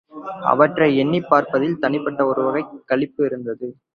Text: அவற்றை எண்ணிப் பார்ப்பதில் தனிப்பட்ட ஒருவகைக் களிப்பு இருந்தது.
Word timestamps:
அவற்றை 0.43 0.97
எண்ணிப் 0.97 1.29
பார்ப்பதில் 1.29 1.77
தனிப்பட்ட 1.79 2.25
ஒருவகைக் 2.25 2.83
களிப்பு 2.85 3.25
இருந்தது. 3.25 3.67